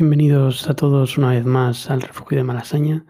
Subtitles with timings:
[0.00, 3.04] Bienvenidos a todos una vez más al Refugio de Malasaña.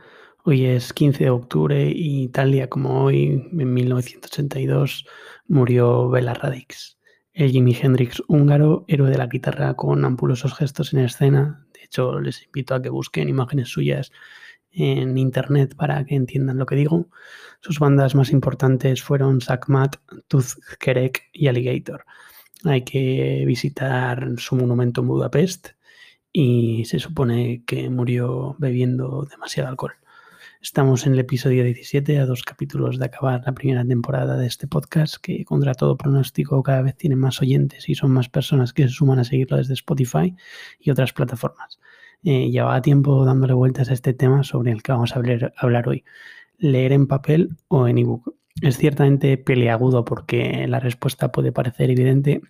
[0.45, 5.05] Hoy es 15 de octubre y tal día como hoy, en 1982,
[5.49, 6.99] murió Bela Radix,
[7.35, 11.67] el Jimi Hendrix húngaro, héroe de la guitarra con ampulosos gestos en escena.
[11.75, 14.11] De hecho, les invito a que busquen imágenes suyas
[14.71, 17.11] en internet para que entiendan lo que digo.
[17.61, 19.97] Sus bandas más importantes fueron Sakmat,
[20.27, 22.07] Tooth Kerek y Alligator.
[22.65, 25.78] Hay que visitar su monumento en Budapest
[26.41, 29.95] y se supone que murió bebiendo demasiado alcohol.
[30.63, 34.69] Estamos en el episodio 17, a dos capítulos de acabar la primera temporada de este
[34.69, 38.85] podcast, que contra todo pronóstico cada vez tiene más oyentes y son más personas que
[38.85, 40.37] se suman a seguirlo desde Spotify
[40.79, 41.81] y otras plataformas.
[42.23, 45.89] Eh, llevaba tiempo dándole vueltas a este tema sobre el que vamos a hablar, hablar
[45.89, 46.05] hoy.
[46.57, 48.33] ¿Leer en papel o en ebook?
[48.63, 52.43] Es ciertamente peleagudo porque la respuesta puede parecer evidente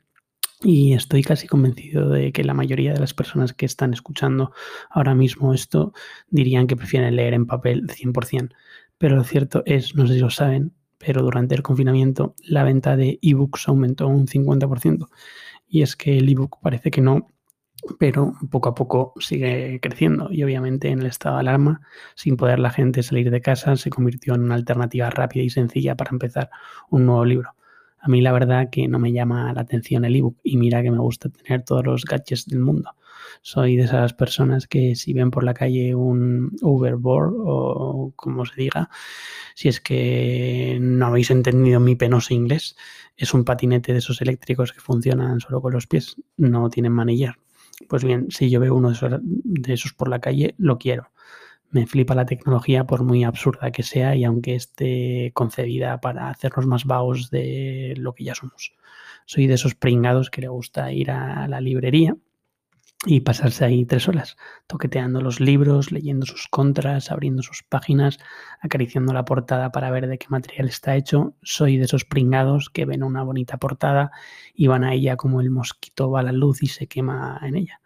[0.62, 4.52] y estoy casi convencido de que la mayoría de las personas que están escuchando
[4.90, 5.92] ahora mismo esto
[6.30, 8.54] dirían que prefieren leer en papel 100%.
[8.98, 12.96] Pero lo cierto es, no sé si lo saben, pero durante el confinamiento la venta
[12.96, 15.08] de ebooks aumentó un 50%.
[15.68, 17.28] Y es que el ebook parece que no,
[17.98, 21.82] pero poco a poco sigue creciendo y obviamente en el estado de alarma,
[22.16, 25.96] sin poder la gente salir de casa, se convirtió en una alternativa rápida y sencilla
[25.96, 26.50] para empezar
[26.90, 27.54] un nuevo libro.
[28.00, 30.90] A mí la verdad que no me llama la atención el ebook y mira que
[30.90, 32.90] me gusta tener todos los gadgets del mundo.
[33.42, 38.54] Soy de esas personas que si ven por la calle un overboard o como se
[38.56, 38.90] diga,
[39.54, 42.76] si es que no habéis entendido mi penoso inglés,
[43.16, 47.36] es un patinete de esos eléctricos que funcionan solo con los pies, no tienen manillar.
[47.88, 51.10] Pues bien, si yo veo uno de esos por la calle, lo quiero
[51.70, 56.66] me flipa la tecnología por muy absurda que sea y aunque esté concebida para hacernos
[56.66, 58.72] más vagos de lo que ya somos.
[59.26, 62.16] Soy de esos pringados que le gusta ir a la librería
[63.06, 68.18] y pasarse ahí tres horas, toqueteando los libros, leyendo sus contras, abriendo sus páginas,
[68.60, 71.34] acariciando la portada para ver de qué material está hecho.
[71.42, 74.10] Soy de esos pringados que ven una bonita portada
[74.54, 77.56] y van a ella como el mosquito va a la luz y se quema en
[77.56, 77.80] ella.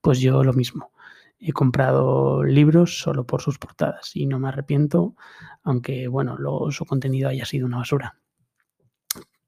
[0.00, 0.93] Pues yo lo mismo
[1.38, 5.14] He comprado libros solo por sus portadas y no me arrepiento,
[5.62, 8.20] aunque bueno, luego su contenido haya sido una basura.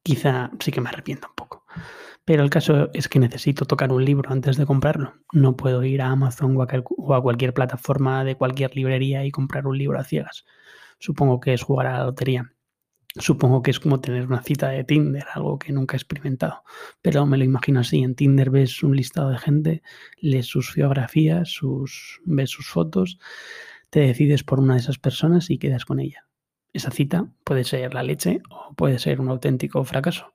[0.03, 1.65] Quizá sí que me arrepiento un poco.
[2.25, 5.15] Pero el caso es que necesito tocar un libro antes de comprarlo.
[5.33, 9.79] No puedo ir a Amazon o a cualquier plataforma de cualquier librería y comprar un
[9.79, 10.45] libro a ciegas.
[10.99, 12.56] Supongo que es jugar a la lotería.
[13.19, 16.63] Supongo que es como tener una cita de Tinder, algo que nunca he experimentado.
[17.01, 18.03] Pero me lo imagino así.
[18.03, 19.83] En Tinder ves un listado de gente,
[20.21, 23.19] lees sus biografías, sus, ves sus fotos,
[23.91, 26.27] te decides por una de esas personas y quedas con ella.
[26.75, 30.35] Esa cita puede ser la leche o puede ser un auténtico fracaso.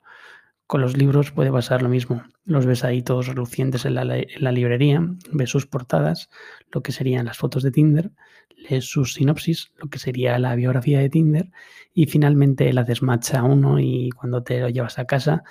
[0.72, 2.22] Con los libros puede pasar lo mismo.
[2.46, 6.30] Los ves ahí todos relucientes en la, librería, ves sus portadas,
[6.72, 8.10] lo que serían las fotos de Tinder,
[8.56, 11.50] lees sus sinopsis, lo que sería la biografía de Tinder,
[11.92, 15.42] y finalmente la desmacha uno y cuando te lo llevas a casa,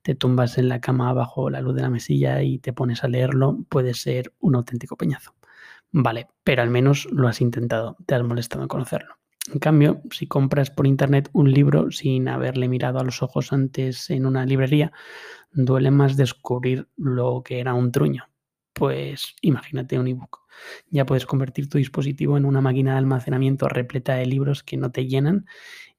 [0.00, 3.08] te tumbas en la cama bajo la luz de la mesilla y te pones a
[3.08, 5.34] leerlo, puede ser un auténtico peñazo.
[5.92, 9.19] Vale, pero al menos lo has intentado, te has molestado en conocerlo.
[9.52, 14.08] En cambio, si compras por internet un libro sin haberle mirado a los ojos antes
[14.10, 14.92] en una librería,
[15.50, 18.26] duele más descubrir lo que era un truño.
[18.72, 20.40] Pues imagínate un ebook.
[20.90, 24.92] Ya puedes convertir tu dispositivo en una máquina de almacenamiento repleta de libros que no
[24.92, 25.46] te llenan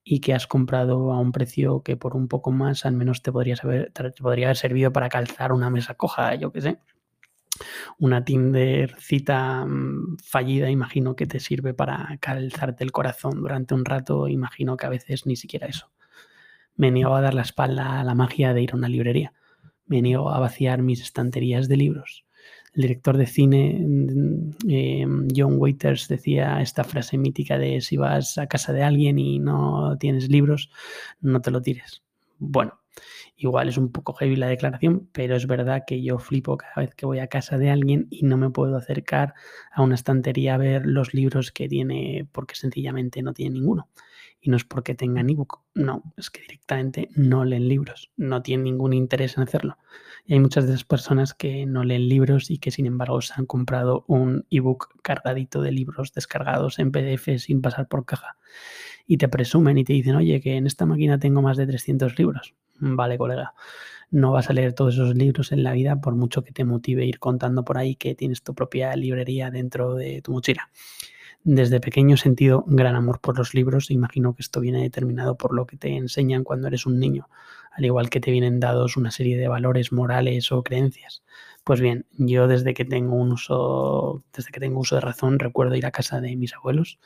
[0.03, 3.31] y que has comprado a un precio que por un poco más al menos te
[3.31, 6.79] podría, saber, te podría haber servido para calzar una mesa coja, yo qué sé
[7.99, 13.85] una Tinder cita mm, fallida, imagino que te sirve para calzarte el corazón durante un
[13.85, 15.91] rato, imagino que a veces ni siquiera eso.
[16.75, 19.33] Me niego a dar la espalda a la magia de ir a una librería.
[19.85, 22.25] Me niego a vaciar mis estanterías de libros.
[22.73, 28.37] El director de cine mm, eh, John Waiters decía esta frase mítica de si vas
[28.37, 30.71] a casa de alguien y no tienes libros,
[31.19, 32.01] no te lo tires.
[32.39, 32.80] Bueno,
[33.41, 36.93] Igual es un poco heavy la declaración, pero es verdad que yo flipo cada vez
[36.93, 39.33] que voy a casa de alguien y no me puedo acercar
[39.71, 43.89] a una estantería a ver los libros que tiene porque sencillamente no tiene ninguno.
[44.39, 48.65] Y no es porque tengan ebook, no, es que directamente no leen libros, no tienen
[48.65, 49.79] ningún interés en hacerlo.
[50.23, 53.33] Y hay muchas de esas personas que no leen libros y que sin embargo se
[53.35, 58.37] han comprado un ebook cargadito de libros descargados en PDF sin pasar por caja.
[59.07, 62.17] Y te presumen y te dicen, oye, que en esta máquina tengo más de 300
[62.17, 62.55] libros.
[62.79, 63.53] Vale, colega,
[64.11, 67.05] no vas a leer todos esos libros en la vida por mucho que te motive
[67.05, 70.69] ir contando por ahí que tienes tu propia librería dentro de tu mochila.
[71.43, 75.37] Desde pequeño he sentido gran amor por los libros e imagino que esto viene determinado
[75.37, 77.29] por lo que te enseñan cuando eres un niño,
[77.71, 81.23] al igual que te vienen dados una serie de valores morales o creencias.
[81.63, 85.75] Pues bien, yo desde que tengo un uso, desde que tengo uso de razón, recuerdo
[85.75, 86.99] ir a casa de mis abuelos,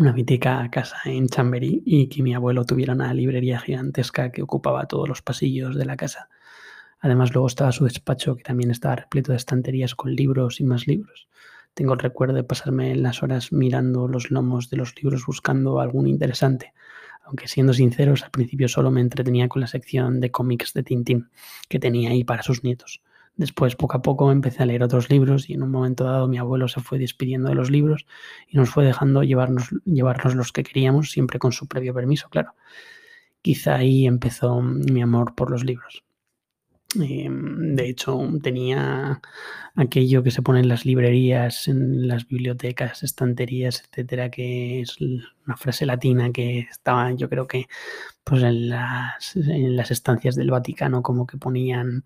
[0.00, 4.86] una mítica casa en Chamberí, y que mi abuelo tuviera una librería gigantesca que ocupaba
[4.86, 6.30] todos los pasillos de la casa.
[7.00, 10.86] Además, luego estaba su despacho, que también estaba repleto de estanterías con libros y más
[10.86, 11.28] libros.
[11.74, 16.06] Tengo el recuerdo de pasarme las horas mirando los lomos de los libros buscando algún
[16.06, 16.72] interesante,
[17.22, 21.28] aunque siendo sinceros, al principio solo me entretenía con la sección de cómics de Tintín
[21.68, 23.02] que tenía ahí para sus nietos.
[23.36, 26.38] Después, poco a poco, empecé a leer otros libros y en un momento dado mi
[26.38, 28.06] abuelo se fue despidiendo de los libros
[28.48, 32.54] y nos fue dejando llevarnos, llevarnos los que queríamos, siempre con su previo permiso, claro.
[33.42, 36.04] Quizá ahí empezó mi amor por los libros.
[36.98, 39.20] Em, de hecho, tenía
[39.76, 45.56] aquello que se pone en las librerías, en las bibliotecas, estanterías, etcétera, que es una
[45.56, 47.66] frase latina que estaba, yo creo que,
[48.24, 49.36] pues en las,
[49.90, 52.04] estancias del Vaticano, como que ponían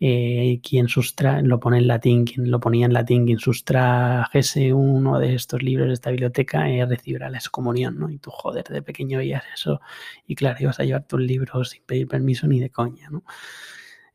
[0.00, 5.18] eh, quien sustra, lo pone en latín, quien lo ponía en latín, quien sustrajese uno
[5.18, 8.10] de estos libros de esta biblioteca eh, recibirá la excomunión, ¿no?
[8.10, 9.80] Y tú, joder, de pequeño veías eso
[10.26, 13.24] y claro, ibas a llevar tus libros sin pedir permiso ni de coña, ¿no?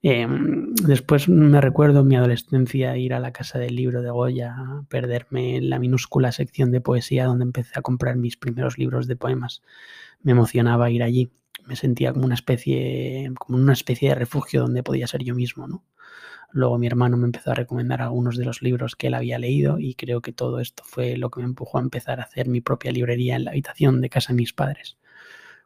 [0.06, 4.56] Em, después me recuerdo en mi adolescencia ir a la casa del libro de Goya,
[4.90, 9.16] perderme en la minúscula sección de poesía donde empecé a comprar mis primeros libros de
[9.16, 9.62] poemas.
[10.22, 11.32] Me emocionaba ir allí.
[11.66, 15.68] Me sentía como una especie, como una especie de refugio donde podía ser yo mismo,
[15.68, 15.84] ¿no?
[16.52, 19.80] Luego mi hermano me empezó a recomendar algunos de los libros que él había leído
[19.80, 22.62] y creo que todo esto fue lo que me empujó a empezar a hacer mi
[22.62, 24.98] propia librería en la habitación de casa de mis padres.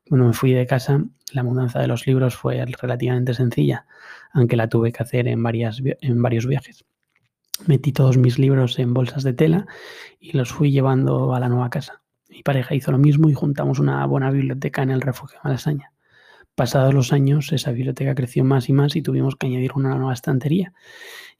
[0.09, 3.85] Cuando me fui de casa, la mudanza de los libros fue relativamente sencilla,
[4.31, 6.85] aunque la tuve que hacer en, varias, en varios viajes.
[7.65, 9.67] Metí todos mis libros en bolsas de tela
[10.19, 12.01] y los fui llevando a la nueva casa.
[12.29, 15.91] Mi pareja hizo lo mismo y juntamos una buena biblioteca en el refugio Malasaña.
[16.55, 20.13] Pasados los años, esa biblioteca creció más y más y tuvimos que añadir una nueva
[20.13, 20.73] estantería.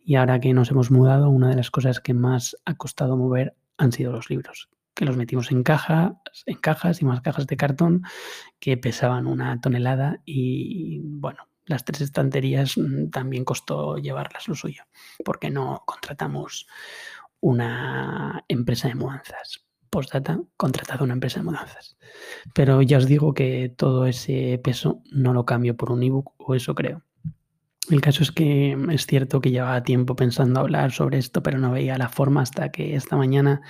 [0.03, 3.55] Y ahora que nos hemos mudado, una de las cosas que más ha costado mover
[3.77, 6.13] han sido los libros que los metimos en cajas,
[6.45, 8.03] en cajas y más cajas de cartón
[8.59, 14.83] que pesaban una tonelada y bueno, las tres estanterías mm, también costó llevarlas lo suyo,
[15.23, 16.67] porque no contratamos
[17.39, 19.63] una empresa de mudanzas.
[19.89, 21.97] Postdata, contratado una empresa de mudanzas.
[22.53, 26.55] Pero ya os digo que todo ese peso no lo cambio por un ebook, o
[26.55, 27.03] eso creo.
[27.89, 31.71] El caso es que es cierto que llevaba tiempo pensando hablar sobre esto, pero no
[31.71, 33.61] veía la forma hasta que esta mañana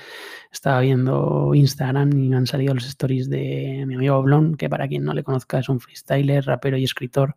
[0.52, 5.04] estaba viendo Instagram y han salido los stories de mi amigo Blon, que para quien
[5.04, 7.36] no le conozca es un freestyler, rapero y escritor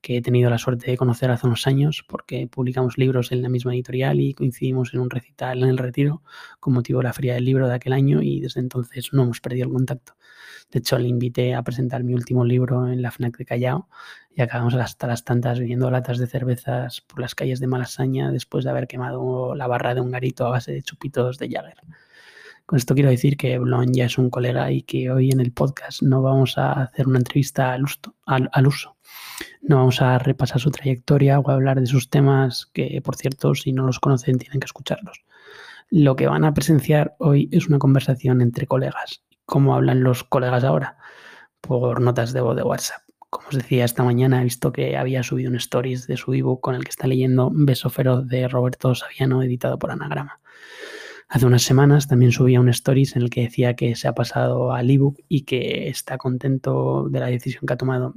[0.00, 3.48] que he tenido la suerte de conocer hace unos años porque publicamos libros en la
[3.48, 6.22] misma editorial y coincidimos en un recital en el retiro
[6.58, 9.40] con motivo de la feria del libro de aquel año y desde entonces no hemos
[9.40, 10.16] perdido el contacto.
[10.72, 13.88] De hecho, le invité a presentar mi último libro en la FNAC de Callao
[14.36, 18.64] y acabamos hasta las tantas viendo latas de cervezas por las calles de Malasaña después
[18.64, 21.78] de haber quemado la barra de un garito a base de chupitos de Jagger.
[22.66, 25.52] Con esto quiero decir que Blon ya es un colega y que hoy en el
[25.52, 27.86] podcast no vamos a hacer una entrevista al,
[28.52, 28.96] al, uso.
[29.62, 33.54] No vamos a repasar su trayectoria o a hablar de sus temas, que por cierto,
[33.54, 35.24] si no los conocen, tienen que escucharlos.
[35.90, 40.64] Lo que van a presenciar hoy es una conversación entre colegas cómo hablan los colegas
[40.64, 40.98] ahora,
[41.60, 43.05] por notas de voz de WhatsApp.
[43.30, 46.60] Como os decía, esta mañana he visto que había subido un stories de su ebook
[46.60, 50.40] con el que está leyendo Beso Feroz de Roberto Saviano, editado por Anagrama.
[51.28, 54.72] Hace unas semanas también subía un stories en el que decía que se ha pasado
[54.72, 58.14] al ebook y que está contento de la decisión que ha tomado.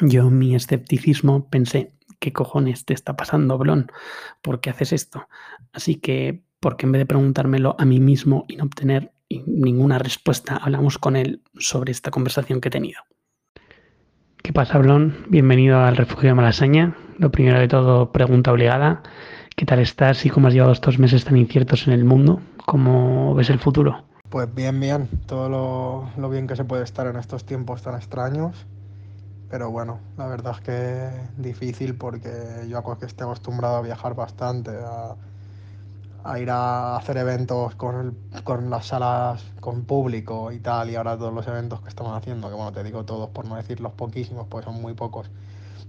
[0.00, 3.92] Yo, en mi escepticismo, pensé, ¿qué cojones te está pasando, Blon?
[4.40, 5.28] ¿Por qué haces esto?
[5.72, 9.12] Así que, ¿por qué en vez de preguntármelo a mí mismo y no obtener
[9.46, 10.56] ninguna respuesta.
[10.56, 13.00] Hablamos con él sobre esta conversación que he tenido.
[14.42, 15.14] ¿Qué pasa, Blon?
[15.28, 16.96] Bienvenido al refugio de Malasaña.
[17.18, 19.04] Lo primero de todo, pregunta obligada.
[19.54, 22.40] ¿Qué tal estás y cómo has llevado estos meses tan inciertos en el mundo?
[22.66, 24.04] ¿Cómo ves el futuro?
[24.30, 25.08] Pues bien, bien.
[25.26, 28.66] Todo lo, lo bien que se puede estar en estos tiempos tan extraños.
[29.48, 31.08] Pero bueno, la verdad es que
[31.40, 35.14] difícil porque yo que estoy acostumbrado a viajar bastante, a
[36.24, 41.16] a ir a hacer eventos con, con las salas con público y tal, y ahora
[41.16, 43.92] todos los eventos que estamos haciendo, que bueno, te digo todos, por no decir los
[43.92, 45.30] poquísimos, pues son muy pocos,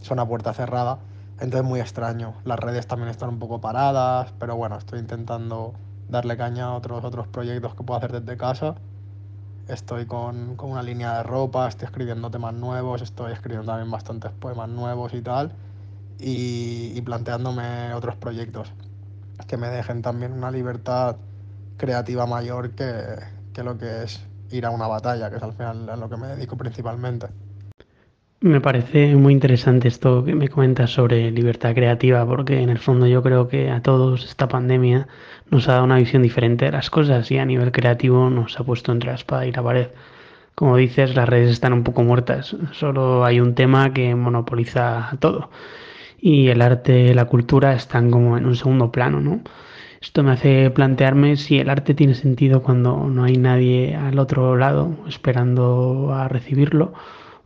[0.02, 1.00] son a puerta cerrada,
[1.40, 2.34] entonces muy extraño.
[2.46, 5.74] Las redes también están un poco paradas, pero bueno, estoy intentando
[6.10, 8.76] darle caña a otros, otros proyectos que puedo hacer desde casa.
[9.68, 14.32] Estoy con, con una línea de ropa, estoy escribiendo temas nuevos, estoy escribiendo también bastantes
[14.32, 15.54] poemas nuevos y tal,
[16.20, 18.74] y, y planteándome otros proyectos
[19.48, 21.18] que me dejen también una libertad
[21.78, 22.92] creativa mayor que,
[23.54, 26.18] que lo que es ir a una batalla, que es al final a lo que
[26.18, 27.28] me dedico principalmente.
[28.42, 33.08] Me parece muy interesante esto que me comentas sobre libertad creativa, porque en el fondo
[33.08, 35.08] yo creo que a todos esta pandemia
[35.50, 38.66] nos ha dado una visión diferente de las cosas y a nivel creativo nos ha
[38.66, 39.88] puesto entre la espada y la pared.
[40.56, 45.50] Como dices, las redes están un poco muertas, solo hay un tema que monopoliza todo
[46.26, 49.42] y el arte, la cultura están como en un segundo plano, ¿no?
[50.02, 54.56] Esto me hace plantearme si el arte tiene sentido cuando no hay nadie al otro
[54.56, 56.94] lado esperando a recibirlo,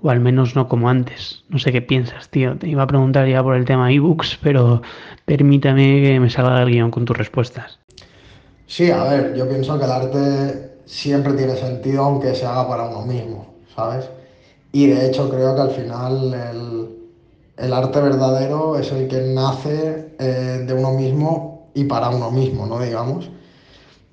[0.03, 1.43] o al menos no como antes.
[1.50, 2.55] No sé qué piensas, tío.
[2.55, 4.84] Te iba a preguntar ya por el tema ebooks, pero
[5.25, 7.79] permítame que me salga del guion con tus respuestas.
[8.67, 12.89] Sí, a ver, yo pienso que el arte siempre tiene sentido aunque se haga para
[12.89, 14.07] uno mismo, ¿sabes?
[14.72, 16.96] Y de hecho creo que al final el,
[17.57, 22.65] el arte verdadero es el que nace eh, de uno mismo y para uno mismo,
[22.67, 22.79] ¿no?
[22.79, 23.29] Digamos.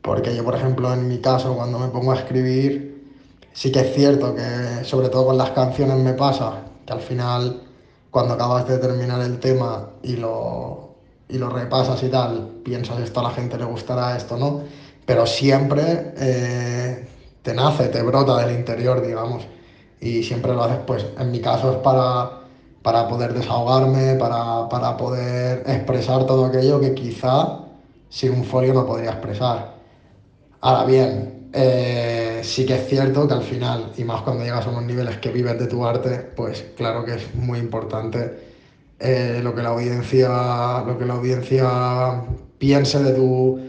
[0.02, 3.04] Porque yo, por ejemplo, en mi caso, cuando me pongo a escribir,
[3.52, 7.62] sí que es cierto que, sobre todo con las canciones, me pasa que al final,
[8.10, 10.96] cuando acabas de terminar el tema y lo,
[11.28, 14.62] y lo repasas y tal, piensas esto a la gente le gustará, esto no,
[15.06, 17.08] pero siempre eh,
[17.42, 19.44] te nace, te brota del interior, digamos,
[20.00, 22.43] y siempre lo haces, pues en mi caso es para
[22.84, 27.60] para poder desahogarme, para, poder expresar todo aquello que quizá
[28.10, 29.76] sin un folio no podría expresar.
[30.60, 34.68] Ahora bien, eh, sí que es cierto que al final, y más cuando llegas a
[34.68, 38.52] unos niveles que vives de tu arte, pues claro que es muy importante
[39.00, 42.22] eh, lo, que la audiencia, lo que la audiencia
[42.58, 43.60] piense de tu...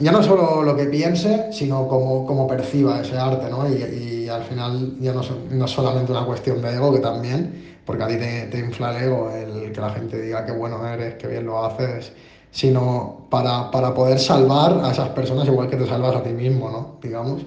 [0.00, 3.68] Ya no solo lo que piense, sino cómo, cómo perciba ese arte, ¿no?
[3.68, 8.04] Y, al final ya no, no es solamente una cuestión de ego, que también, porque
[8.04, 11.26] a ti te, infla el ego el que la gente diga qué bueno eres, qué
[11.26, 12.12] bien lo haces,
[12.50, 16.98] sino para, poder salvar a esas personas igual que te salvas a ti mismo, ¿no?
[17.00, 17.40] Digamos.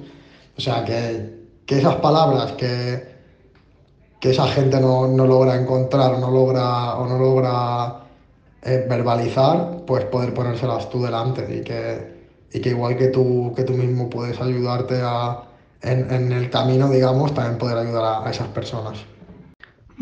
[0.57, 3.17] O sea, que, esas palabras que,
[4.19, 7.99] que esa gente no, logra encontrar no logra, o no logra
[8.63, 13.73] eh, verbalizar, pues poder ponérselas tú delante y que, que igual que tú, que tú
[13.73, 15.43] mismo puedes ayudarte a,
[15.83, 19.05] en, el camino, digamos, también poder ayudar a esas personas.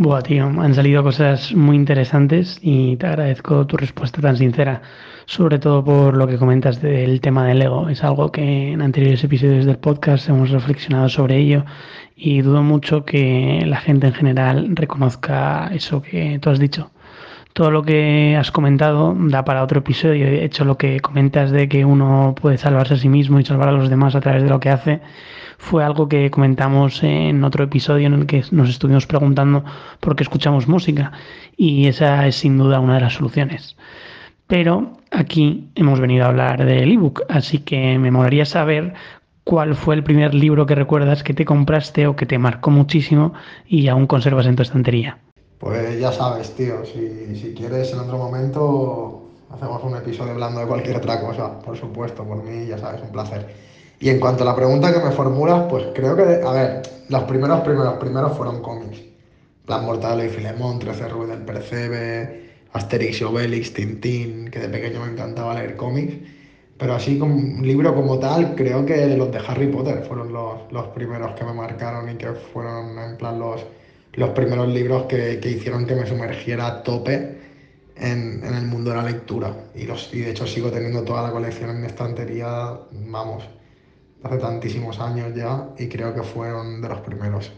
[0.02, 4.82] Buah, tío, han salido cosas muy interesantes y te agradezco tu respuesta tan sincera,
[5.26, 7.90] sobre todo por lo que comentas del tema del ego.
[7.90, 11.66] Es algo que en anteriores episodios del podcast hemos reflexionado sobre ello
[12.16, 16.92] y dudo mucho que la gente en general reconozca eso que tú has dicho.
[17.52, 20.28] Todo lo que has comentado da para otro episodio.
[20.28, 23.68] De hecho, lo que comentas de que uno puede salvarse a sí mismo y salvar
[23.68, 25.02] a los demás a través de lo que hace
[25.60, 29.64] fue algo que comentamos en otro episodio en el que nos estuvimos preguntando
[30.00, 31.12] por qué escuchamos música
[31.58, 33.76] y esa es sin duda una de las soluciones.
[34.48, 38.94] Pero aquí hemos venido a hablar del ebook, así que me molaría saber
[39.44, 43.34] cuál fue el primer libro que recuerdas que te compraste o que te marcó muchísimo
[43.68, 45.20] y aún conservas en tu estantería.
[45.60, 50.68] Pues ya sabes, tío, si, si quieres en otro momento hacemos un episodio hablando de
[50.68, 53.69] cualquier otra cosa, por supuesto, por mí ya sabes, un placer.
[54.00, 57.24] Y en cuanto a la pregunta que me formulas, pues creo que, a ver, los
[57.24, 59.02] primeros, primeros, primeros fueron cómics.
[59.66, 65.06] Plan Mortadelo y Filemón, 13 Ruiz del Percebe, Asterix y Obelix, Tintín, que de pequeño
[65.06, 66.16] me encantaba leer cómics.
[66.78, 70.72] Pero así como un libro como tal, creo que los de Harry Potter fueron los,
[70.72, 73.66] los primeros que me marcaron y que fueron en plan los,
[74.14, 77.38] los primeros libros que, que hicieron que me sumergiera a tope
[77.98, 79.54] en, en, el mundo de la lectura.
[79.76, 83.44] Y, los, y de hecho sigo teniendo toda la colección en mi estantería, vamos,
[84.24, 87.52] hace tantísimos años ya y creo que fueron de los primeros.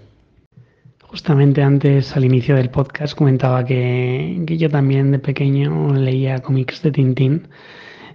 [1.04, 6.82] Justamente antes, al inicio del podcast, comentaba que, que yo también de pequeño leía cómics
[6.84, 7.50] de Tintín.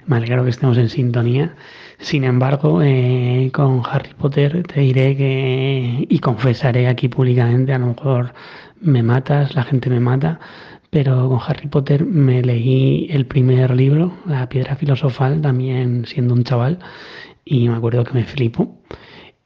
[0.07, 1.57] Me alegro que estemos en sintonía.
[1.99, 7.89] Sin embargo, eh, con Harry Potter te diré que, y confesaré aquí públicamente, a lo
[7.89, 8.35] mejor
[8.81, 10.39] me matas, la gente me mata,
[10.91, 16.45] pero con Harry Potter me leí el primer libro, La Piedra Filosofal, también siendo un
[16.45, 16.79] chaval,
[17.47, 18.83] y me acuerdo que me flipo.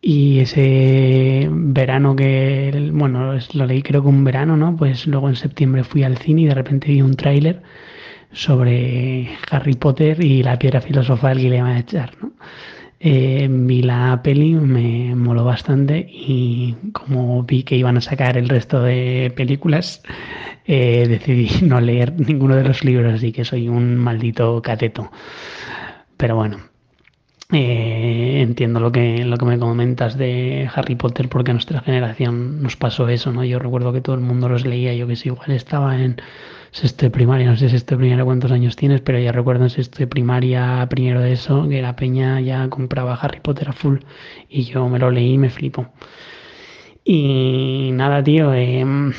[0.03, 4.75] Y ese verano que, bueno, lo leí creo que un verano, ¿no?
[4.77, 7.63] Pues luego en septiembre fui al cine y de repente vi un tráiler
[8.33, 12.33] sobre Harry Potter y la piedra filosofal que le va a echar, ¿no?
[13.03, 18.49] Eh, vi la peli, me moló bastante y como vi que iban a sacar el
[18.49, 20.03] resto de películas,
[20.67, 25.11] eh, decidí no leer ninguno de los libros, así que soy un maldito cateto.
[26.17, 26.59] Pero bueno,
[27.53, 32.63] eh, entiendo lo que, lo que me comentas de Harry Potter porque a nuestra generación
[32.63, 33.45] nos pasó eso, ¿no?
[33.45, 36.17] Yo recuerdo que todo el mundo los leía, yo que sé, igual estaba en
[36.71, 39.71] sexto de primaria, no sé sexto de primaria cuántos años tienes, pero ya recuerdo en
[39.71, 43.99] sexto de primaria, primero de eso, que la peña ya compraba Harry Potter a full
[44.49, 45.89] y yo me lo leí y me flipo.
[47.05, 49.13] Y nada, tío, em,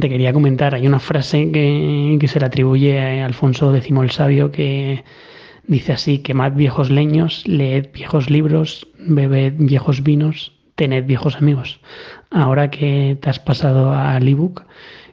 [0.00, 4.10] te quería comentar, hay una frase que, que se le atribuye a Alfonso X el
[4.10, 5.04] Sabio que
[5.66, 11.80] dice así, quemad viejos leños, leed viejos libros, bebed viejos vinos, tened viejos amigos.
[12.30, 14.64] Ahora que te has pasado al ebook,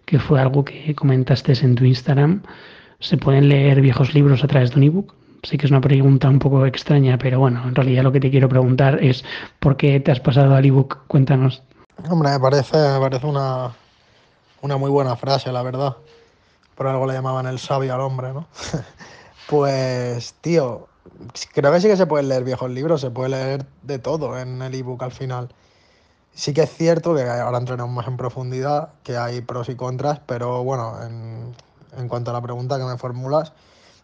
[0.06, 2.44] que fue algo que comentaste en tu Instagram,
[3.00, 5.14] ¿se pueden leer viejos libros a través de un ebook?
[5.44, 8.30] Sí que es una pregunta un poco extraña, pero bueno, en realidad lo que te
[8.30, 9.24] quiero preguntar es
[9.60, 11.00] ¿por qué te has pasado al ebook?
[11.08, 11.64] Cuéntanos.
[12.10, 13.72] Hombre, me parece, parece una,
[14.62, 15.98] una muy buena frase, la verdad.
[16.76, 18.48] Por algo le llamaban el sabio al hombre, ¿no?
[19.48, 20.88] pues, tío,
[21.54, 24.62] creo que sí que se pueden leer viejos libros, se puede leer de todo en
[24.62, 25.54] el ebook al final.
[26.34, 30.22] Sí que es cierto que ahora entraremos más en profundidad, que hay pros y contras,
[30.26, 31.54] pero bueno, en,
[31.98, 33.52] en cuanto a la pregunta que me formulas,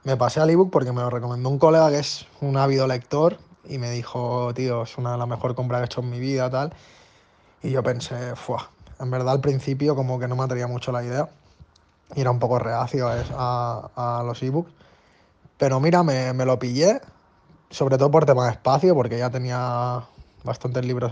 [0.03, 3.37] me pasé al ebook porque me lo recomendó un colega que es un ávido lector
[3.69, 6.19] y me dijo, tío, es una de las mejores compras que he hecho en mi
[6.19, 6.73] vida, tal.
[7.63, 11.03] Y yo pensé, fuah, en verdad al principio como que no me atraía mucho la
[11.03, 11.29] idea
[12.15, 14.71] y era un poco reacio a, a, los ebooks.
[15.57, 17.01] Pero mira, me, me, lo pillé,
[17.69, 20.03] sobre todo por tema de espacio, porque ya tenía
[20.43, 21.11] bastantes libros,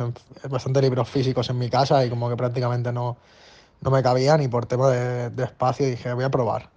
[0.50, 3.18] bastantes libros físicos en mi casa y como que prácticamente no,
[3.82, 6.70] no me cabían y por tema de, de espacio dije, voy a probar.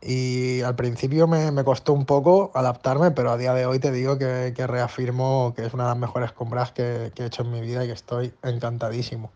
[0.00, 3.90] Y al principio me, me, costó un poco adaptarme, pero a día de hoy te
[3.90, 7.42] digo que, que reafirmo que es una de las mejores compras que, que, he hecho
[7.42, 9.32] en mi vida y que estoy encantadísimo.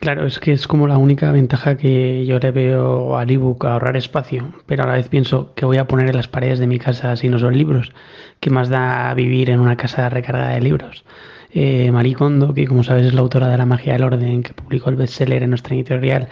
[0.00, 3.96] Claro, es que es como la única ventaja que yo le veo al ebook, ahorrar
[3.96, 6.78] espacio, pero a la vez pienso que voy a poner en las paredes de mi
[6.78, 7.92] casa si no son libros.
[8.38, 11.04] ¿Qué más da vivir en una casa recargada de libros?
[11.50, 14.52] Eh, Marie Kondo, que como sabes es la autora de La magia del orden, que
[14.52, 16.28] publicó el bestseller en nuestra editorial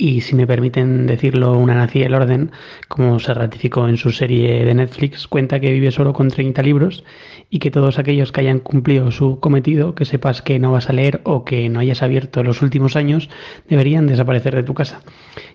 [0.00, 2.52] y si me permiten decirlo, una nacida el orden,
[2.86, 7.02] como se ratificó en su serie de Netflix, cuenta que vive solo con 30 libros
[7.50, 10.92] y que todos aquellos que hayan cumplido su cometido, que sepas que no vas a
[10.92, 13.28] leer o que no hayas abierto en los últimos años,
[13.68, 15.00] deberían desaparecer de tu casa.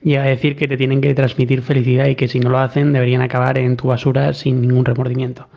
[0.01, 2.91] Llega a decir que te tienen que transmitir felicidad y que si no lo hacen
[2.91, 5.47] deberían acabar en tu basura sin ningún remordimiento.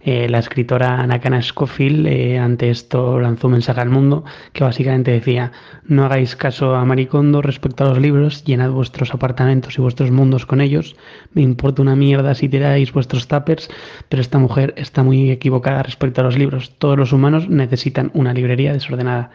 [0.00, 5.10] Eh, la escritora Nakana Scofield eh, ante esto lanzó un mensaje al mundo que básicamente
[5.10, 5.50] decía
[5.86, 10.46] no hagáis caso a Maricondo respecto a los libros, llenad vuestros apartamentos y vuestros mundos
[10.46, 10.96] con ellos,
[11.32, 13.68] me importa una mierda si tiráis vuestros tuppers,
[14.08, 18.32] pero esta mujer está muy equivocada respecto a los libros, todos los humanos necesitan una
[18.32, 19.30] librería desordenada.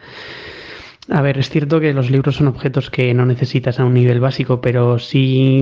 [1.10, 4.22] A ver, es cierto que los libros son objetos que no necesitas a un nivel
[4.22, 5.62] básico, pero sí,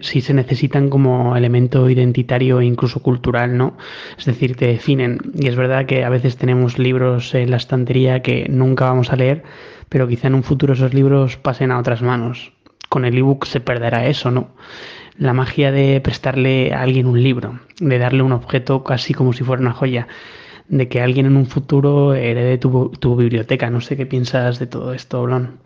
[0.00, 3.76] sí, se necesitan como elemento identitario e incluso cultural, ¿no?
[4.16, 5.18] Es decir, te definen.
[5.34, 9.16] Y es verdad que a veces tenemos libros en la estantería que nunca vamos a
[9.16, 9.42] leer,
[9.90, 12.52] pero quizá en un futuro esos libros pasen a otras manos.
[12.88, 14.54] Con el ebook se perderá eso, ¿no?
[15.18, 19.44] La magia de prestarle a alguien un libro, de darle un objeto casi como si
[19.44, 20.08] fuera una joya
[20.68, 23.70] de que alguien en un futuro herede tu, tu biblioteca.
[23.70, 25.58] No sé qué piensas de todo esto, Blon.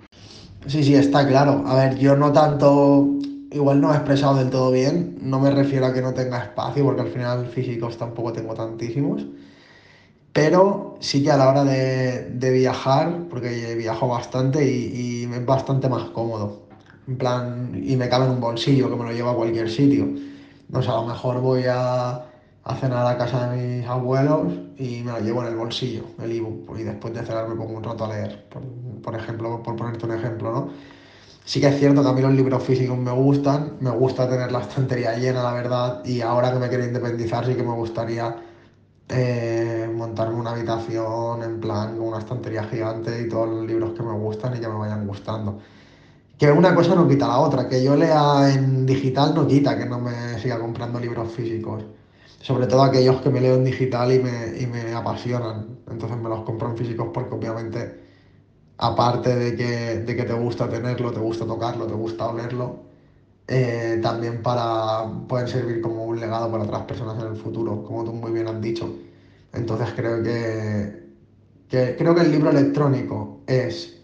[0.66, 1.64] Sí, sí, está claro.
[1.66, 3.08] A ver, yo no tanto,
[3.50, 6.84] igual no he expresado del todo bien, no me refiero a que no tenga espacio,
[6.84, 9.26] porque al final físicos tampoco tengo tantísimos,
[10.32, 15.88] pero sí que a la hora de, de viajar, porque viajo bastante y, es bastante
[15.88, 16.62] más cómodo,
[17.08, 20.08] en plan, y me cabe en un bolsillo que me lo llevo a cualquier sitio.
[20.68, 22.31] No sé, a lo mejor voy a
[22.64, 26.32] a cenar a casa de mis abuelos y me lo llevo en el bolsillo, el
[26.32, 28.62] ebook, y después de cenar me pongo un rato a leer, por,
[29.02, 30.70] por, ejemplo, por ponerte un ejemplo, ¿no?
[31.44, 34.52] Sí que es cierto que a mí los libros físicos me gustan, me gusta tener
[34.52, 38.36] la estantería llena, la verdad, y ahora que me quiero independizar sí que me gustaría
[39.08, 44.02] eh, montarme una habitación en plan con una estantería gigante y todos los libros que
[44.04, 45.58] me gustan y que me vayan gustando.
[46.38, 49.86] Que una cosa no quita la otra, que yo lea en digital no quita que
[49.86, 51.82] no me siga comprando libros físicos
[52.40, 55.78] sobre todo aquellos que me leo en digital y me, y me apasionan.
[55.90, 58.00] Entonces me los compro en físicos porque obviamente,
[58.78, 62.80] aparte de que, de que te gusta tenerlo, te gusta tocarlo, te gusta olerlo,
[63.48, 68.04] eh, también para, pueden servir como un legado para otras personas en el futuro, como
[68.04, 68.88] tú muy bien has dicho.
[69.52, 71.08] Entonces creo que,
[71.68, 74.00] que, creo que el libro electrónico es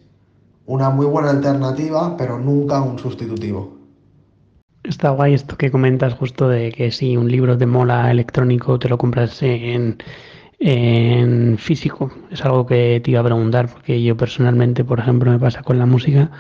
[0.67, 3.78] una muy buena alternativa, pero nunca un sustitutivo.
[4.83, 8.89] Está guay esto que comentas justo de que si un libro te mola electrónico te
[8.89, 9.99] lo compras en,
[10.61, 12.11] en físico.
[12.31, 15.79] Es algo que te iba a preguntar porque yo personalmente, por ejemplo, me pasa con
[15.79, 16.31] la música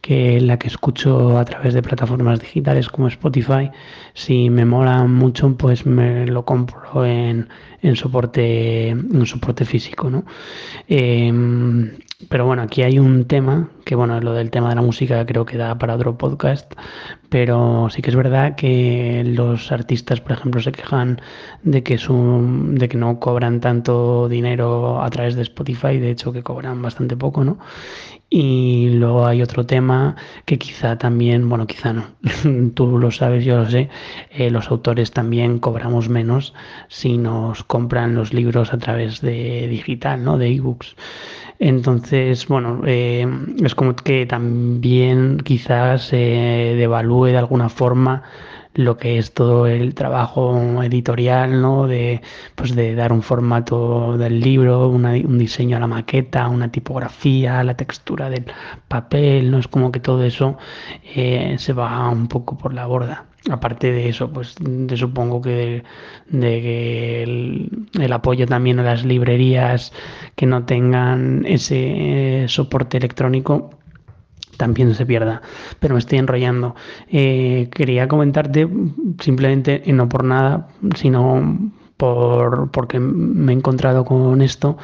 [0.00, 3.70] que la que escucho a través de plataformas digitales como Spotify,
[4.12, 7.48] si me mola mucho, pues me lo compro en,
[7.80, 10.10] en soporte, en soporte físico.
[10.10, 10.24] ¿no?
[10.88, 11.32] Eh,
[12.28, 15.44] pero bueno, aquí hay un tema, que bueno, lo del tema de la música creo
[15.44, 16.72] que da para otro podcast,
[17.28, 21.20] pero sí que es verdad que los artistas, por ejemplo, se quejan
[21.62, 26.32] de que, su, de que no cobran tanto dinero a través de Spotify, de hecho
[26.32, 27.58] que cobran bastante poco, ¿no?
[28.30, 32.04] Y luego hay otro tema que quizá también, bueno, quizá no,
[32.74, 33.90] tú lo sabes, yo lo sé,
[34.30, 36.54] eh, los autores también cobramos menos
[36.88, 40.38] si nos compran los libros a través de digital, ¿no?
[40.38, 40.96] De ebooks.
[41.58, 43.26] Entonces, bueno, eh,
[43.62, 48.22] es como que también quizás se devalúe de alguna forma
[48.74, 51.86] lo que es todo el trabajo editorial, ¿no?
[51.86, 52.22] De,
[52.56, 57.76] pues de dar un formato del libro, un diseño a la maqueta, una tipografía, la
[57.76, 58.46] textura del
[58.88, 59.58] papel, ¿no?
[59.58, 60.58] Es como que todo eso
[61.04, 63.26] eh, se va un poco por la borda.
[63.50, 65.82] Aparte de eso, pues de, supongo que
[66.28, 69.92] de, el, apoyo también a las librerías
[70.34, 73.70] que no tengan ese eh, soporte electrónico
[74.56, 75.42] también se pierda.
[75.80, 76.74] Pero me estoy enrollando.
[77.08, 78.68] Eh, quería comentarte
[79.20, 84.76] simplemente, y no por nada, sino por, porque me he encontrado con esto.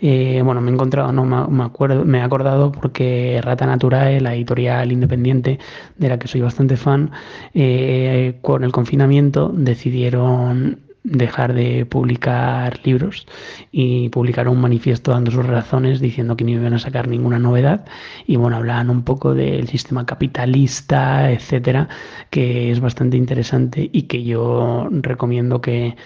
[0.00, 4.34] Eh, bueno, me he encontrado, no me, acuerdo, me he acordado porque Rata Naturae, la
[4.34, 5.58] editorial independiente
[5.96, 7.10] de la que soy bastante fan,
[7.54, 13.26] eh, con el confinamiento decidieron dejar de publicar libros
[13.70, 17.84] y publicaron un manifiesto dando sus razones diciendo que no iban a sacar ninguna novedad
[18.26, 21.88] y bueno, hablaban un poco del sistema capitalista, etcétera,
[22.30, 25.96] que es bastante interesante y que yo recomiendo que,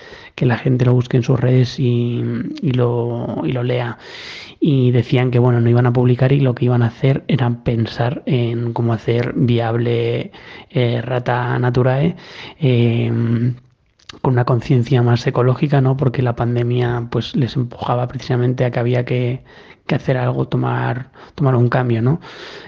[0.41, 2.23] la gente lo busque en sus redes y,
[2.63, 3.99] lo, y lo lea
[4.59, 7.51] y decían que bueno, no iban a publicar y lo que iban a hacer era
[7.63, 10.33] pensar en cómo hacer viable
[10.71, 12.17] eh, Rata Naturae.
[12.59, 13.53] Eh,
[14.23, 15.97] con una conciencia más ecológica, ¿no?
[15.97, 19.45] Porque la pandemia pues les empujaba precisamente a que había que,
[19.87, 22.21] que, hacer algo, tomar, tomar un cambio, ¿no?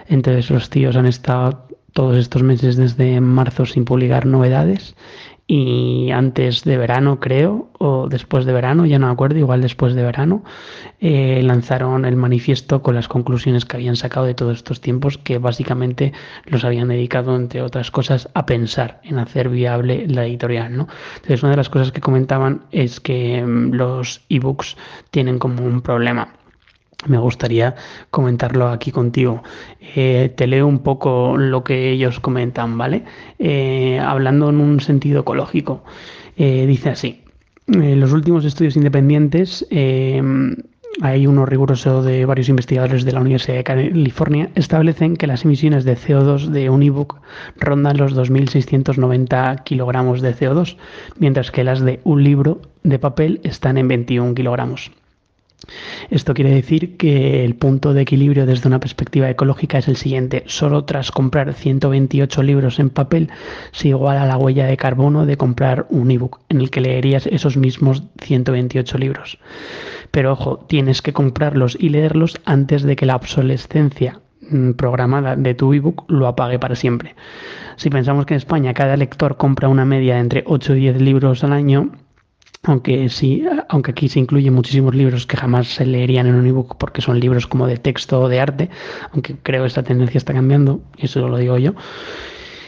[0.09, 4.95] Entonces los tíos han estado todos estos meses desde marzo sin publicar novedades
[5.55, 9.93] y antes de verano creo, o después de verano, ya no me acuerdo, igual después
[9.93, 10.45] de verano,
[10.99, 15.37] eh, lanzaron el manifiesto con las conclusiones que habían sacado de todos estos tiempos, que
[15.37, 16.15] básicamente
[16.47, 20.75] los habían dedicado, entre otras cosas, a pensar en hacer viable la editorial.
[20.75, 20.89] ¿no?
[21.17, 24.79] Entonces, una de las cosas que comentaban es que mm, los ebooks
[25.11, 26.29] tienen como un problema
[27.07, 27.75] me gustaría
[28.11, 29.43] comentarlo aquí contigo.
[29.95, 33.05] Eh, te leo un poco lo que ellos comentan, ¿vale?
[33.39, 35.85] Eh, hablando en un sentido ecológico.
[36.37, 37.23] Eh, dice así,
[37.67, 39.67] los últimos estudios independientes,
[41.01, 45.85] hay uno riguroso de varios investigadores de la Universidad de California, establecen que las emisiones
[45.85, 47.21] de CO2 de un ebook
[47.57, 50.77] rondan los 2.690 kilogramos de CO2,
[51.19, 54.91] mientras que las de un libro de papel están en 21 kilogramos.
[56.11, 60.45] Esto quiere decir que el punto de equilibrio desde una perspectiva ecológica es el siguiente.
[60.47, 63.31] Solo tras comprar 128 libros en papel
[63.71, 67.57] se iguala la huella de carbono de comprar un ebook en el que leerías esos
[67.57, 69.39] mismos 128 libros.
[70.11, 75.55] Pero ojo, tienes que comprarlos y leerlos antes de que la obsolescencia mm, programada de
[75.55, 77.15] tu ebook lo apague para siempre.
[77.77, 81.01] Si pensamos que en España cada lector compra una media de entre 8 y 10
[81.01, 81.91] libros al año,
[82.65, 86.77] aunque sí, aunque aquí se incluyen muchísimos libros que jamás se leerían en un ebook
[86.77, 88.71] porque son libros como de texto o de arte,
[89.13, 91.75] aunque creo que esta tendencia está cambiando, y eso lo digo yo.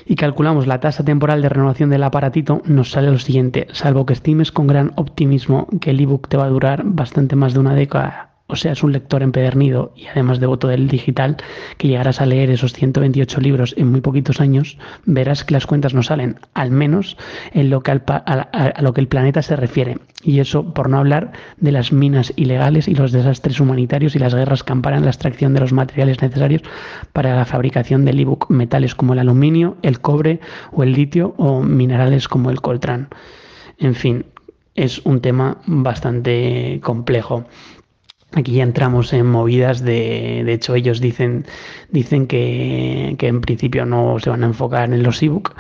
[0.07, 4.13] Y calculamos la tasa temporal de renovación del aparatito, nos sale lo siguiente, salvo que
[4.13, 7.75] estimes con gran optimismo que el ebook te va a durar bastante más de una
[7.75, 11.39] década o seas un lector empedernido y además devoto del digital,
[11.79, 14.77] que llegarás a leer esos 128 libros en muy poquitos años,
[15.07, 17.17] verás que las cuentas no salen, al menos
[17.53, 19.99] en lo que a, lo que el planeta se refiere.
[20.23, 24.35] Y eso por no hablar de las minas ilegales y los desastres humanitarios y las
[24.35, 26.63] guerras que amparan la extracción de los materiales necesarios
[27.13, 30.41] para la fabricación del ebook, metales como el aluminio, el cobre
[30.73, 33.09] o el litio o minerales como el coltrán.
[33.79, 34.27] En fin,
[34.75, 37.45] es un tema bastante complejo.
[38.37, 41.47] Aquí ya entramos en movidas de, de hecho ellos dicen,
[41.91, 45.55] dicen que, que, en principio no se van a enfocar en los ebook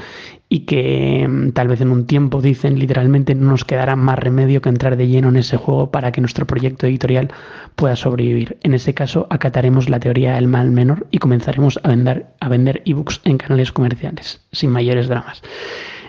[0.49, 4.61] y que mm, tal vez en un tiempo, dicen literalmente, no nos quedará más remedio
[4.61, 7.33] que entrar de lleno en ese juego para que nuestro proyecto editorial
[7.77, 8.59] pueda sobrevivir.
[8.63, 12.83] En ese caso, acataremos la teoría del mal menor y comenzaremos a vender, a vender
[12.85, 15.43] ebooks en canales comerciales, sin mayores dramas.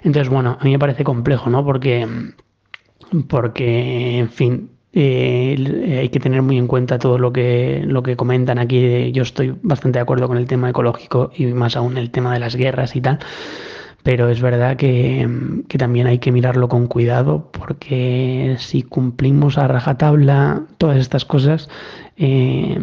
[0.04, 1.66] Entonces, bueno, a mí me parece complejo, ¿no?
[1.66, 2.08] Porque,
[3.28, 8.16] porque en fin, eh, hay que tener muy en cuenta todo lo que, lo que
[8.16, 9.12] comentan aquí.
[9.12, 12.40] Yo estoy bastante de acuerdo con el tema ecológico y más aún el tema de
[12.40, 13.20] las guerras y tal.
[14.06, 15.28] Pero es verdad que,
[15.80, 21.70] también hay que mirarlo con cuidado porque si cumplimos a rajatabla todas estas cosas,
[22.16, 22.78] eh,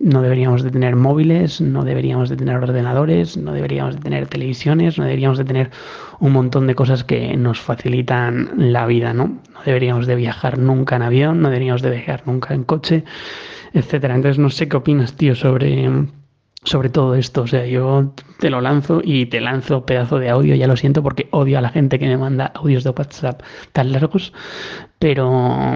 [0.00, 4.98] no deberíamos de tener móviles, no deberíamos de tener ordenadores, no deberíamos de tener televisiones,
[4.98, 5.70] no deberíamos de tener
[6.18, 9.28] un montón de cosas que nos facilitan la vida, ¿no?
[9.28, 13.04] No deberíamos de viajar nunca en avión, no deberíamos de viajar nunca en coche,
[13.74, 14.16] etcétera.
[14.16, 15.88] Entonces no sé qué opinas, tío, sobre
[16.64, 17.42] sobre todo esto.
[17.42, 21.02] O sea, yo te lo lanzo y te lanzo pedazo de audio, ya lo siento
[21.02, 24.32] porque odio a la gente que me manda audios de WhatsApp tan largos,
[24.98, 25.74] pero,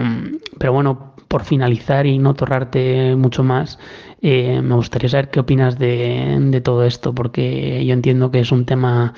[0.57, 3.79] pero bueno, por finalizar y no torrarte mucho más,
[4.21, 8.51] eh, me gustaría saber qué opinas de, de todo esto, porque yo entiendo que es
[8.51, 9.13] un tema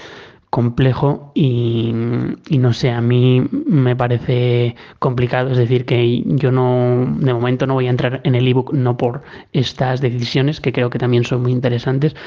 [0.51, 7.33] complejo y, no sé, a mí me parece complicado, es decir, que yo no, de
[7.33, 10.99] momento no voy a entrar en el ebook no por estas decisiones, que creo que
[10.99, 12.17] también son muy interesantes,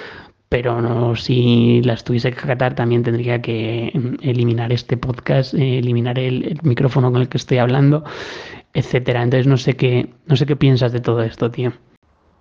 [0.48, 6.58] pero no, si las tuviese que acatar también tendría que eliminar este podcast, eliminar el,
[6.62, 8.04] micrófono con el que estoy hablando,
[8.72, 9.22] etcétera.
[9.22, 11.74] Entonces no sé qué, no sé qué piensas de todo esto, tío.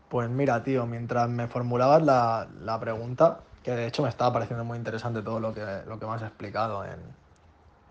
[0.08, 4.64] Pues mira, tío, mientras me formulabas la, la pregunta, que de hecho me estaba pareciendo
[4.66, 7.00] muy interesante todo lo que, lo que me has explicado en,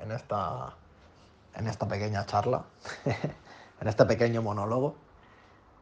[0.01, 0.75] en, esta,
[1.55, 2.65] en esta pequeña charla,
[3.81, 4.95] en este pequeño monólogo.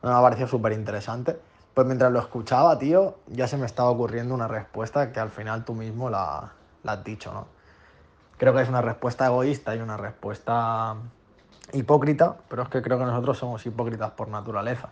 [0.02, 1.38] Me ha parecido súper interesante.
[1.74, 5.64] Pues mientras lo escuchaba, tío, ya se me estaba ocurriendo una respuesta que al final
[5.64, 7.46] tú mismo la, la has dicho, ¿no?
[8.38, 10.96] Creo que es una respuesta egoísta y una respuesta
[11.72, 14.88] hipócrita, pero es que creo que nosotros somos hipócritas por naturaleza.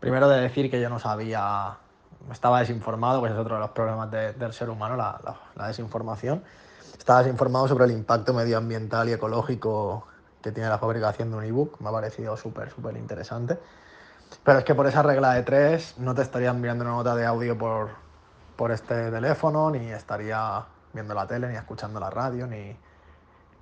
[0.00, 1.78] Primero de decir que yo no sabía
[2.32, 6.42] estaba desinformado, pues es otro de los problemas del ser humano, la, desinformación.
[6.98, 10.06] Estaba desinformado sobre el impacto medioambiental y ecológico
[10.42, 11.80] que tiene la fabricación de un ebook.
[11.80, 13.58] Me ha parecido súper, súper interesante.
[14.42, 17.24] Pero es que por esa regla de tres no te estaría enviando una nota de
[17.24, 17.90] audio por,
[18.56, 22.76] por este teléfono, ni estaría viendo la tele, ni escuchando la radio, ni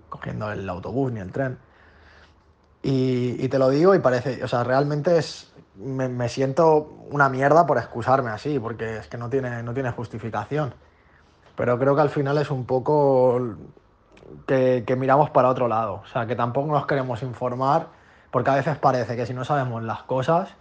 [0.08, 1.58] cogiendo el autobús, ni el tren.
[2.82, 7.66] Y, y te lo digo y parece, o sea, realmente es, me, siento una mierda
[7.66, 10.74] por excusarme así, porque es que no tiene, no tiene justificación.
[11.56, 13.56] Pero creo que al final es un poco
[14.46, 16.02] que, miramos para otro lado.
[16.04, 17.88] O sea, que tampoco nos queremos informar,
[18.30, 20.54] porque a veces parece que si no sabemos las cosas,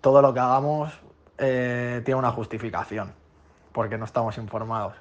[0.00, 0.92] todo lo que hagamos
[1.38, 3.12] eh, tiene una justificación,
[3.72, 4.94] porque no estamos informados.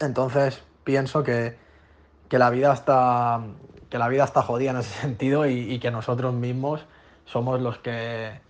[0.00, 1.60] Entonces pienso que,
[2.30, 3.42] la vida está
[3.90, 6.86] que la vida está jodida en ese sentido y que nosotros mismos
[7.24, 8.40] somos los que,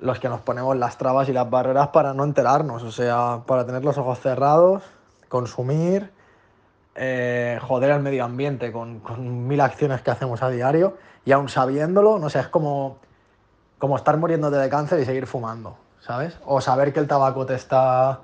[0.00, 3.64] los que nos ponemos las trabas y las barreras para no enterarnos, o sea, para
[3.64, 4.82] tener los ojos cerrados,
[5.28, 6.10] consumir,
[6.94, 9.02] eh, joder al medio ambiente con,
[9.48, 12.98] mil acciones que hacemos a diario y aún sabiéndolo, no sé, es como,
[13.78, 16.38] como estar muriéndote de cáncer y seguir fumando, ¿sabes?
[16.44, 18.20] O saber que el tabaco te está,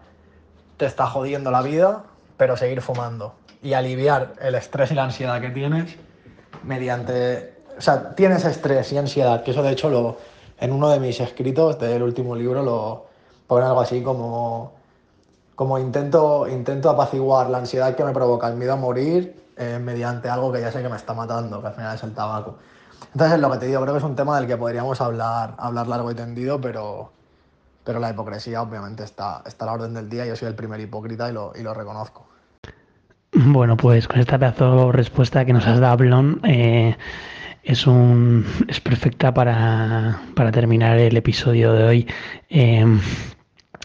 [0.77, 2.05] te está jodiendo la vida,
[2.37, 5.97] pero seguir fumando y aliviar el estrés y la ansiedad que tienes
[6.63, 10.19] mediante o sea, tienes estrés y ansiedad, que eso de hecho lo,
[10.59, 13.07] en uno de mis escritos del último libro lo
[13.47, 14.73] pone algo así como,
[15.55, 20.29] como intento, intento apaciguar la ansiedad que me provoca el miedo a morir eh, mediante
[20.29, 22.59] algo que ya sé que me está matando, que al final es el tabaco.
[23.15, 25.87] Entonces, lo que te digo, creo que es un tema del que podríamos hablar, hablar
[25.87, 27.11] largo y tendido, pero,
[27.83, 30.27] pero la hipocresía obviamente está, está a la orden del día.
[30.27, 32.27] Yo soy el primer hipócrita y lo, y lo reconozco.
[33.33, 36.97] Bueno, pues con esta pedazo respuesta que nos has dado, Blon, eh,
[37.63, 42.07] es, un, es perfecta para, para terminar el episodio de hoy.
[42.49, 43.01] Em,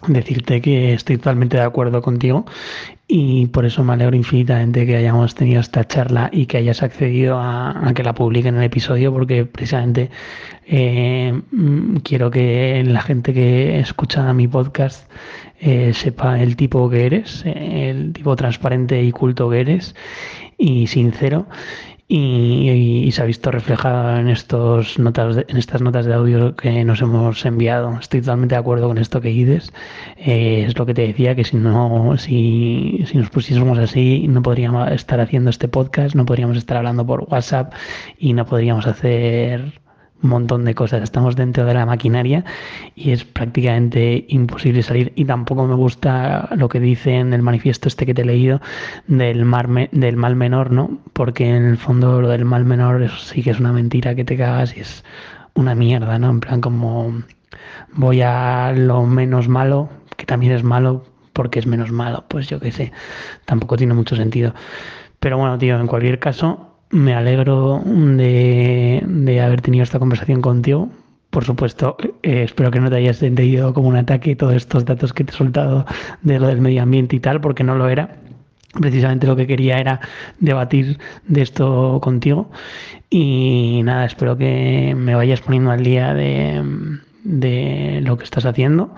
[0.07, 2.45] decirte que estoy totalmente de acuerdo contigo
[3.07, 7.39] y por eso me alegro infinitamente que hayamos tenido esta charla y que hayas accedido
[7.39, 10.09] a, que la publique en el episodio porque precisamente
[10.65, 11.39] eh,
[12.03, 15.09] quiero que la gente que escucha mi podcast
[15.59, 19.95] eh, sepa el tipo que eres, el tipo transparente y culto que eres
[20.57, 21.47] y sincero
[22.07, 27.01] y, se ha visto reflejado en, estos notas en estas notas de audio que nos
[27.01, 27.97] hemos enviado.
[27.99, 29.73] Estoy totalmente de acuerdo con esto que dices.
[30.17, 34.41] Eh, es lo que te decía, que si no, si, si nos pusiésemos así, no
[34.41, 37.73] podríamos estar haciendo este podcast, no podríamos estar hablando por WhatsApp
[38.17, 39.84] y no podríamos hacer
[40.21, 41.03] montón de cosas.
[41.03, 42.43] Estamos dentro de la maquinaria
[42.95, 45.13] y es prácticamente imposible salir.
[45.15, 48.61] Y tampoco me gusta lo que dice en el manifiesto este que te he leído
[49.07, 49.45] del,
[49.91, 50.97] del mal menor, ¿no?
[51.13, 54.25] Porque en el fondo lo del mal menor eso sí que es una mentira que
[54.25, 55.03] te cagas y es
[55.53, 56.29] una mierda, ¿no?
[56.29, 57.13] En plan como
[57.93, 62.59] voy a lo menos malo, que también es malo porque es menos malo, pues yo
[62.59, 62.93] qué sé,
[63.43, 64.53] tampoco tiene mucho sentido.
[65.19, 70.89] Pero bueno, tío, en cualquier caso, me alegro de, haber tenido esta conversación contigo.
[71.29, 75.11] Por supuesto, eh, espero que no te hayas entendido como un ataque todos estos datos
[75.11, 75.85] que te he soltado
[76.21, 78.17] de lo del medio ambiente y tal, porque no lo era.
[78.79, 79.99] precisamente lo que quería era
[80.39, 82.49] debatir de esto contigo.
[83.09, 86.61] Y nada, espero que me vayas poniendo al día de,
[88.01, 88.93] lo que estás haciendo.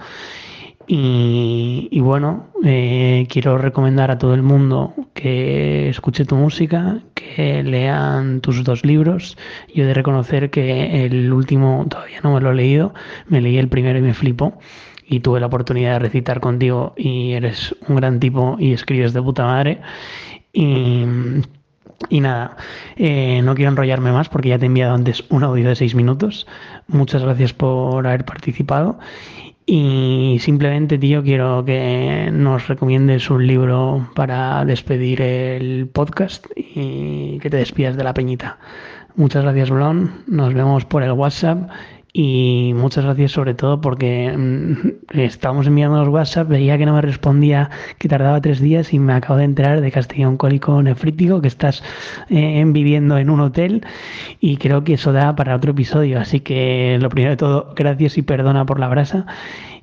[0.88, 8.39] Y, bueno, eh, quiero recomendar a todo el mundo que escuche tu música, que lean
[8.39, 9.36] tus dos libros.
[9.73, 12.93] Yo he de reconocer que el último todavía no me lo he leído,
[13.27, 14.60] me leí el primero y me flipó.
[15.10, 19.21] Y tuve la oportunidad de recitar contigo y eres un gran tipo y escribes de
[19.23, 19.82] puta madre.
[20.53, 21.03] Y,
[22.10, 22.56] y nada,
[22.95, 25.95] eh, no quiero enrollarme más porque ya te he enviado antes un audio de seis
[25.95, 26.45] minutos.
[26.88, 28.99] Muchas gracias por haber participado
[29.69, 37.49] y simplemente, tío, quiero que nos recomiendes un libro para despedir el podcast y que
[37.49, 38.60] te despidas de la peñita.
[39.17, 40.23] Muchas gracias, Blon.
[40.25, 41.69] Nos vemos por el WhatsApp
[42.19, 47.01] y muchas gracias sobre todo porque mm, estábamos enviando los WhatsApp, veía que no me
[47.01, 50.82] respondía, que tardaba tres días y me acabo de enterar de que has un cólico
[50.82, 51.84] nefrítico, que estás
[52.32, 53.86] eh, viviendo en un hotel
[54.39, 56.19] y creo que eso da para otro episodio.
[56.19, 59.27] Así que lo primero de todo, gracias y perdona por la brasa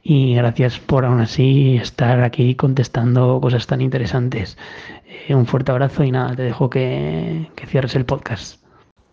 [0.03, 4.59] y gracias por aún así estar aquí contestando cosas tan interesantes.
[5.29, 8.61] Eh, un fuerte abrazo y nada, te dejo que, que cierres el podcast.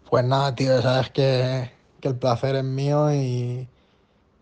[0.09, 3.67] Pues nada, tío, sabes que que el placer es mío y,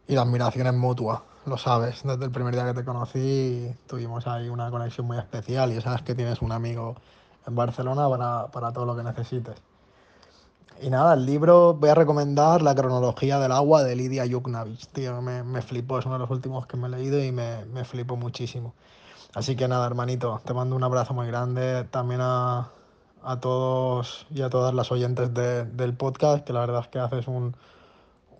[0.08, 2.02] la admiración es mutua, lo sabes.
[2.04, 6.02] Desde el primer día que te conocí tuvimos ahí una conexión muy especial y sabes
[6.02, 6.96] que tienes un amigo
[7.46, 8.10] en Barcelona
[8.52, 9.56] para, todo lo que necesites.
[10.82, 14.88] Y nada, el libro voy a recomendar La cronología del agua de Lidia Yuknavich.
[14.88, 17.66] Tío, me, me flipó, es uno de los últimos que me he leído y me,
[17.66, 18.74] me flipó muchísimo.
[19.36, 21.84] Así que nada, hermanito, te mando un abrazo muy grande.
[21.92, 22.70] También a,
[23.24, 27.28] a todos y a todas las oyentes del podcast, que la verdad es que haces
[27.28, 27.56] un,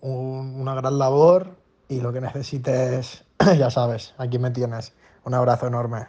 [0.00, 1.56] una gran labor
[1.88, 3.24] y lo que necesites,
[3.58, 4.94] ya sabes, aquí me tienes.
[5.24, 6.06] Un abrazo enorme.